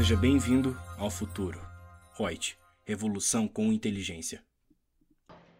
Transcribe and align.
Seja 0.00 0.16
bem-vindo 0.16 0.74
ao 0.96 1.10
futuro. 1.10 1.60
Reut, 2.18 2.56
revolução 2.86 3.46
com 3.46 3.70
inteligência. 3.70 4.40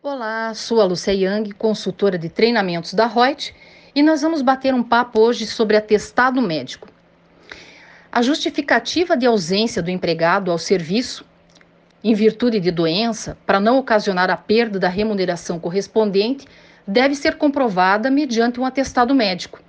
Olá, 0.03 0.54
sou 0.54 0.81
a 0.81 0.87
Lucia 0.87 1.13
Yang, 1.13 1.53
consultora 1.53 2.17
de 2.17 2.31
treinamentos 2.31 2.95
da 2.95 3.06
Reut, 3.06 3.54
e 3.95 4.03
nós 4.03 4.22
vamos 4.22 4.40
bater 4.40 4.72
um 4.72 4.83
papo 4.83 5.21
hoje 5.21 5.47
sobre 5.47 5.76
atestado 5.76 6.40
médico. 6.40 6.88
A 8.11 8.22
justificativa 8.22 9.15
de 9.15 9.26
ausência 9.26 9.83
do 9.83 9.90
empregado 9.90 10.51
ao 10.51 10.57
serviço, 10.57 11.22
em 12.03 12.15
virtude 12.15 12.59
de 12.61 12.71
doença, 12.71 13.37
para 13.45 13.61
não 13.61 13.77
ocasionar 13.77 14.31
a 14.31 14.38
perda 14.38 14.79
da 14.79 14.88
remuneração 14.88 15.61
correspondente, 15.61 16.48
deve 16.87 17.15
ser 17.15 17.37
comprovada 17.37 18.11
mediante 18.11 18.59
um 18.59 18.65
atestado 18.65 19.15
médico. 19.15 19.61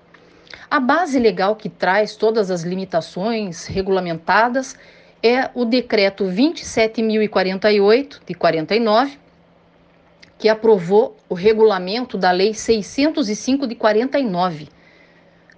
A 0.72 0.80
base 0.80 1.20
legal 1.20 1.58
que 1.58 1.68
traz 1.68 2.16
todas 2.16 2.50
as 2.50 2.64
limitações 2.64 3.66
regulamentadas 3.66 4.78
é 5.22 5.50
o 5.54 5.66
decreto 5.66 6.24
27048 6.24 8.22
de 8.26 8.34
49, 8.34 9.20
que 10.40 10.48
aprovou 10.48 11.18
o 11.28 11.34
regulamento 11.34 12.18
da 12.18 12.32
lei 12.32 12.54
605 12.54 13.68
de 13.68 13.76
49. 13.76 14.70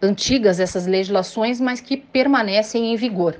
Antigas 0.01 0.59
essas 0.59 0.87
legislações, 0.87 1.61
mas 1.61 1.79
que 1.79 1.95
permanecem 1.95 2.91
em 2.91 2.95
vigor. 2.95 3.39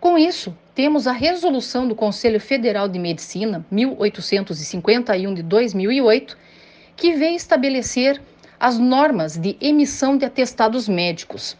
Com 0.00 0.18
isso, 0.18 0.52
temos 0.74 1.06
a 1.06 1.12
resolução 1.12 1.86
do 1.86 1.94
Conselho 1.94 2.40
Federal 2.40 2.88
de 2.88 2.98
Medicina 2.98 3.64
1851 3.70 5.32
de 5.32 5.44
2008, 5.44 6.36
que 6.96 7.12
vem 7.12 7.36
estabelecer 7.36 8.20
as 8.58 8.78
normas 8.78 9.36
de 9.36 9.56
emissão 9.60 10.16
de 10.16 10.24
atestados 10.24 10.88
médicos 10.88 11.56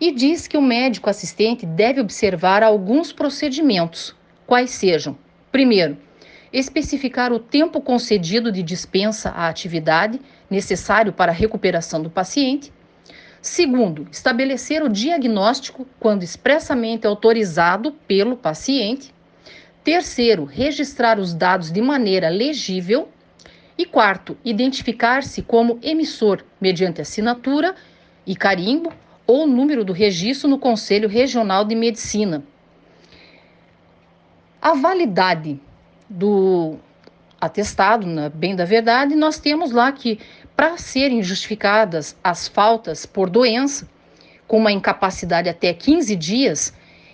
e 0.00 0.12
diz 0.12 0.46
que 0.46 0.56
o 0.56 0.62
médico 0.62 1.10
assistente 1.10 1.64
deve 1.64 2.00
observar 2.00 2.62
alguns 2.62 3.12
procedimentos, 3.12 4.14
quais 4.46 4.70
sejam: 4.70 5.16
primeiro, 5.50 5.96
especificar 6.52 7.32
o 7.32 7.38
tempo 7.38 7.80
concedido 7.80 8.52
de 8.52 8.62
dispensa 8.62 9.30
à 9.30 9.48
atividade 9.48 10.20
necessário 10.48 11.12
para 11.12 11.32
a 11.32 11.34
recuperação 11.34 12.02
do 12.02 12.10
paciente. 12.10 12.72
Segundo, 13.42 14.08
estabelecer 14.10 14.82
o 14.82 14.88
diagnóstico 14.88 15.86
quando 16.00 16.22
expressamente 16.22 17.06
autorizado 17.06 17.92
pelo 18.06 18.36
paciente. 18.36 19.14
Terceiro, 19.84 20.44
registrar 20.44 21.18
os 21.18 21.32
dados 21.32 21.70
de 21.70 21.80
maneira 21.80 22.28
legível 22.28 23.08
e 23.78 23.84
quarto, 23.84 24.36
identificar-se 24.44 25.42
como 25.42 25.78
emissor 25.82 26.42
mediante 26.60 27.00
assinatura 27.00 27.74
e 28.26 28.34
carimbo 28.34 28.92
ou 29.26 29.46
número 29.46 29.84
do 29.84 29.92
registro 29.92 30.48
no 30.48 30.58
Conselho 30.58 31.08
Regional 31.08 31.64
de 31.64 31.74
Medicina. 31.74 32.42
A 34.62 34.74
validade 34.74 35.60
do 36.08 36.76
atestado, 37.40 38.06
na 38.06 38.28
bem 38.28 38.56
da 38.56 38.64
verdade, 38.64 39.14
nós 39.14 39.38
temos 39.38 39.72
lá 39.72 39.92
que 39.92 40.18
para 40.56 40.78
serem 40.78 41.22
justificadas 41.22 42.16
as 42.24 42.48
faltas 42.48 43.04
por 43.04 43.28
doença, 43.28 43.88
com 44.46 44.58
uma 44.58 44.72
incapacidade 44.72 45.48
até 45.48 45.74
15 45.74 46.16
dias, 46.16 46.72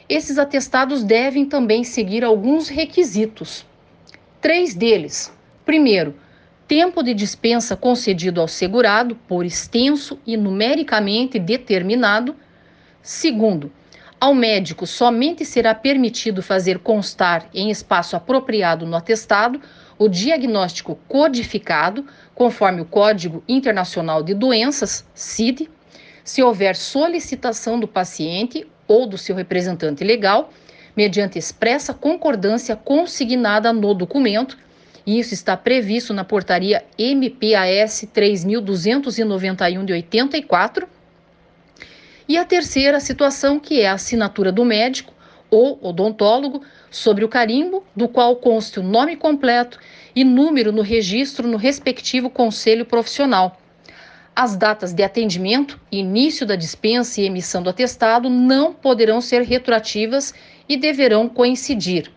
esses 0.09 0.39
atestados 0.39 1.03
devem 1.03 1.47
também 1.47 1.83
seguir 1.83 2.23
alguns 2.23 2.69
requisitos. 2.69 3.67
Três 4.41 4.75
deles. 4.75 5.33
Primeiro, 5.65 6.15
tempo 6.73 7.03
de 7.03 7.13
dispensa 7.13 7.77
concedido 7.77 8.41
ao 8.41 8.49
segurado 8.49 9.15
por 9.29 9.45
extenso 9.45 10.19
e 10.27 10.39
numericamente 10.39 11.39
determinado. 11.39 12.35
Segundo, 13.03 13.71
ao 14.19 14.35
médico 14.35 14.87
somente 14.87 15.45
será 15.45 15.75
permitido 15.75 16.43
fazer 16.43 16.79
constar 16.79 17.47
em 17.53 17.71
espaço 17.71 18.17
apropriado 18.17 18.87
no 18.87 18.97
atestado 18.97 19.61
o 19.99 20.09
diagnóstico 20.09 20.99
codificado, 21.07 22.07
conforme 22.35 22.81
o 22.81 22.87
Código 22.87 23.45
Internacional 23.47 24.23
de 24.23 24.33
Doenças, 24.33 25.07
CID, 25.13 25.69
se 26.25 26.43
houver 26.43 26.75
solicitação 26.75 27.79
do 27.79 27.87
paciente 27.87 28.67
ou 28.89 29.07
do 29.07 29.19
seu 29.19 29.37
representante 29.37 30.03
legal, 30.03 30.51
mediante 30.97 31.39
expressa 31.39 31.93
concordância 31.93 32.75
consignada 32.75 33.75
no 33.75 33.93
documento 33.93 34.57
isso 35.07 35.35
está 35.35 35.57
previsto 35.57 36.15
na 36.15 36.25
portaria 36.25 36.85
MPAS 36.97 38.09
3291 38.13 39.85
de 39.85 39.93
84. 39.93 40.89
E 42.29 42.39
a 42.39 42.45
terceira 42.45 43.01
situação, 43.01 43.59
que 43.59 43.81
é 43.81 43.89
a 43.89 43.95
assinatura 43.95 44.53
do 44.53 44.65
médico 44.65 45.13
ou 45.51 45.79
odontólogo 45.83 46.63
sobre 46.91 47.25
o 47.25 47.29
carimbo, 47.29 47.85
do 47.95 48.09
qual 48.09 48.37
conste 48.37 48.79
o 48.79 48.83
nome 48.83 49.17
completo 49.17 49.79
e 50.15 50.25
número 50.25 50.73
no 50.73 50.83
registro 50.83 51.49
no 51.49 51.57
respectivo 51.57 52.31
conselho 52.31 52.87
profissional. 52.87 53.61
As 54.35 54.57
datas 54.57 54.95
de 54.95 55.03
atendimento, 55.03 55.79
início 55.91 56.47
da 56.47 56.57
dispensa 56.57 57.21
e 57.21 57.27
emissão 57.27 57.63
do 57.63 57.69
atestado 57.69 58.31
não 58.31 58.73
poderão 58.73 59.21
ser 59.21 59.43
retroativas 59.43 60.33
e 60.69 60.77
deverão 60.77 61.29
coincidir 61.29 62.11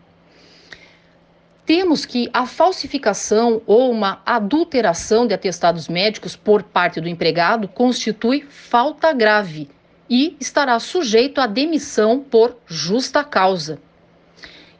temos 1.65 2.05
que 2.05 2.29
a 2.31 2.45
falsificação 2.45 3.61
ou 3.65 3.91
uma 3.91 4.21
adulteração 4.25 5.25
de 5.25 5.33
atestados 5.33 5.87
médicos 5.87 6.35
por 6.35 6.61
parte 6.61 7.01
do 7.01 7.09
empregado 7.09 7.67
constitui 7.67 8.45
falta 8.47 9.11
grave 9.11 9.67
e 10.07 10.37
estará 10.39 10.79
sujeito 10.79 11.41
à 11.41 11.47
demissão 11.47 12.19
por 12.19 12.55
justa 12.67 13.23
causa. 13.23 13.79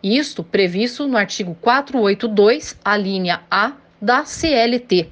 Isto 0.04 0.44
previsto 0.44 1.08
no 1.08 1.18
artigo 1.18 1.58
482, 1.60 2.78
a 2.86 2.96
linha 2.96 3.42
A 3.50 3.74
da 4.00 4.24
CLT. 4.24 5.10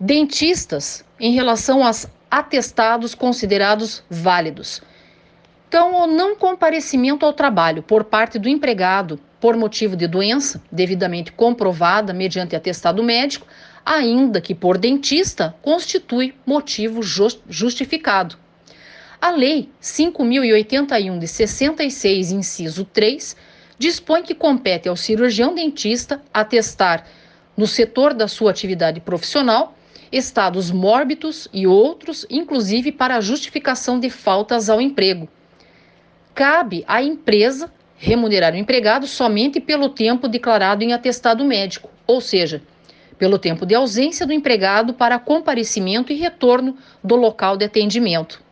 Dentistas, 0.00 1.04
em 1.20 1.32
relação 1.32 1.84
aos 1.84 2.08
atestados 2.30 3.14
considerados 3.14 4.02
válidos. 4.08 4.80
Então, 5.68 5.94
o 5.94 6.06
não 6.06 6.34
comparecimento 6.34 7.26
ao 7.26 7.34
trabalho 7.34 7.82
por 7.82 8.04
parte 8.04 8.38
do 8.38 8.48
empregado 8.48 9.20
por 9.42 9.56
motivo 9.56 9.96
de 9.96 10.06
doença 10.06 10.62
devidamente 10.70 11.32
comprovada 11.32 12.12
mediante 12.12 12.54
atestado 12.54 13.02
médico, 13.02 13.44
ainda 13.84 14.40
que 14.40 14.54
por 14.54 14.78
dentista, 14.78 15.52
constitui 15.60 16.32
motivo 16.46 17.00
justificado. 17.02 18.36
A 19.20 19.32
Lei 19.32 19.68
5.081 19.82 21.18
de 21.18 21.26
66, 21.26 22.30
inciso 22.30 22.84
3, 22.84 23.36
dispõe 23.76 24.22
que 24.22 24.32
compete 24.32 24.88
ao 24.88 24.96
cirurgião 24.96 25.52
dentista 25.52 26.22
atestar, 26.32 27.04
no 27.56 27.66
setor 27.66 28.14
da 28.14 28.28
sua 28.28 28.52
atividade 28.52 29.00
profissional, 29.00 29.76
estados 30.12 30.70
mórbidos 30.70 31.48
e 31.52 31.66
outros, 31.66 32.24
inclusive 32.30 32.92
para 32.92 33.20
justificação 33.20 33.98
de 33.98 34.08
faltas 34.08 34.70
ao 34.70 34.80
emprego. 34.80 35.28
Cabe 36.32 36.84
à 36.86 37.02
empresa 37.02 37.72
remunerar 38.02 38.52
o 38.52 38.56
empregado 38.56 39.06
somente 39.06 39.60
pelo 39.60 39.88
tempo 39.88 40.26
declarado 40.26 40.82
em 40.82 40.92
atestado 40.92 41.44
médico, 41.44 41.88
ou 42.04 42.20
seja, 42.20 42.60
pelo 43.16 43.38
tempo 43.38 43.64
de 43.64 43.76
ausência 43.76 44.26
do 44.26 44.32
empregado 44.32 44.92
para 44.92 45.20
comparecimento 45.20 46.12
e 46.12 46.16
retorno 46.16 46.76
do 47.02 47.14
local 47.14 47.56
de 47.56 47.64
atendimento. 47.64 48.42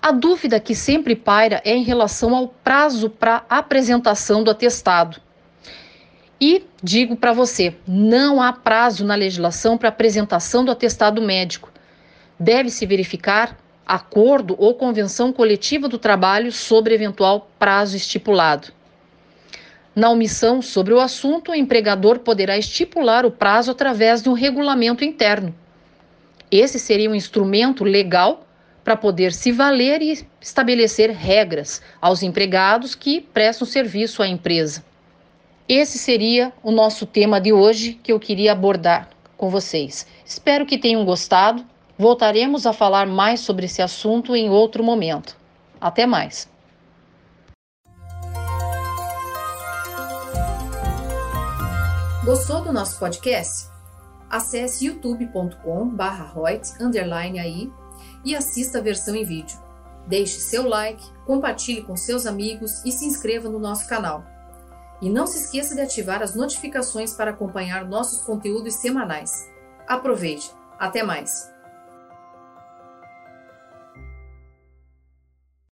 A 0.00 0.12
dúvida 0.12 0.60
que 0.60 0.72
sempre 0.72 1.16
paira 1.16 1.60
é 1.64 1.74
em 1.74 1.82
relação 1.82 2.32
ao 2.32 2.46
prazo 2.46 3.10
para 3.10 3.44
apresentação 3.50 4.44
do 4.44 4.52
atestado. 4.52 5.20
E 6.40 6.64
digo 6.80 7.16
para 7.16 7.32
você, 7.32 7.74
não 7.88 8.40
há 8.40 8.52
prazo 8.52 9.04
na 9.04 9.16
legislação 9.16 9.76
para 9.76 9.88
apresentação 9.88 10.64
do 10.64 10.70
atestado 10.70 11.20
médico. 11.20 11.72
Deve-se 12.38 12.86
verificar 12.86 13.58
acordo 13.90 14.54
ou 14.56 14.72
convenção 14.74 15.32
coletiva 15.32 15.88
do 15.88 15.98
trabalho 15.98 16.52
sobre 16.52 16.94
eventual 16.94 17.50
prazo 17.58 17.96
estipulado. 17.96 18.68
Na 19.96 20.08
omissão 20.10 20.62
sobre 20.62 20.94
o 20.94 21.00
assunto, 21.00 21.50
o 21.50 21.54
empregador 21.56 22.20
poderá 22.20 22.56
estipular 22.56 23.26
o 23.26 23.32
prazo 23.32 23.72
através 23.72 24.22
de 24.22 24.28
um 24.28 24.32
regulamento 24.32 25.02
interno. 25.02 25.52
Esse 26.52 26.78
seria 26.78 27.10
um 27.10 27.16
instrumento 27.16 27.82
legal 27.82 28.46
para 28.84 28.96
poder 28.96 29.32
se 29.32 29.50
valer 29.50 30.00
e 30.00 30.24
estabelecer 30.40 31.10
regras 31.10 31.82
aos 32.00 32.22
empregados 32.22 32.94
que 32.94 33.20
prestam 33.20 33.66
serviço 33.66 34.22
à 34.22 34.28
empresa. 34.28 34.84
Esse 35.68 35.98
seria 35.98 36.52
o 36.62 36.70
nosso 36.70 37.06
tema 37.06 37.40
de 37.40 37.52
hoje 37.52 37.94
que 38.00 38.12
eu 38.12 38.20
queria 38.20 38.52
abordar 38.52 39.10
com 39.36 39.50
vocês. 39.50 40.06
Espero 40.24 40.64
que 40.64 40.78
tenham 40.78 41.04
gostado. 41.04 41.64
Voltaremos 42.00 42.64
a 42.64 42.72
falar 42.72 43.06
mais 43.06 43.40
sobre 43.40 43.66
esse 43.66 43.82
assunto 43.82 44.34
em 44.34 44.48
outro 44.48 44.82
momento. 44.82 45.36
Até 45.78 46.06
mais! 46.06 46.48
Gostou 52.24 52.62
do 52.62 52.72
nosso 52.72 52.98
podcast? 52.98 53.68
Acesse 54.30 54.86
youtube.com 54.86 55.90
barra 55.90 56.32
aí 57.38 57.70
e 58.24 58.34
assista 58.34 58.78
a 58.78 58.80
versão 58.80 59.14
em 59.14 59.26
vídeo. 59.26 59.58
Deixe 60.06 60.40
seu 60.40 60.66
like, 60.66 61.04
compartilhe 61.26 61.82
com 61.82 61.98
seus 61.98 62.24
amigos 62.24 62.82
e 62.82 62.92
se 62.92 63.04
inscreva 63.04 63.50
no 63.50 63.58
nosso 63.58 63.86
canal. 63.86 64.24
E 65.02 65.10
não 65.10 65.26
se 65.26 65.36
esqueça 65.36 65.74
de 65.74 65.82
ativar 65.82 66.22
as 66.22 66.34
notificações 66.34 67.12
para 67.12 67.32
acompanhar 67.32 67.84
nossos 67.84 68.22
conteúdos 68.22 68.76
semanais. 68.76 69.50
Aproveite! 69.86 70.50
Até 70.78 71.02
mais! 71.02 71.49